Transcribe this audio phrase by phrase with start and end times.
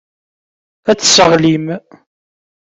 [0.89, 1.67] Ad t-tesseɣlim.